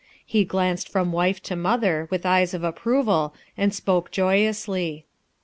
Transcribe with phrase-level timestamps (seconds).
[0.25, 5.05] He glanced from wife to mother with eyes of approval and spoke joyously.